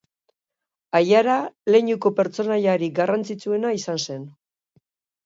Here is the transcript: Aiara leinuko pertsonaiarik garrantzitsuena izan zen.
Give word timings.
Aiara 0.99 1.35
leinuko 1.75 2.11
pertsonaiarik 2.19 2.95
garrantzitsuena 3.01 3.75
izan 3.81 4.03
zen. 4.09 4.25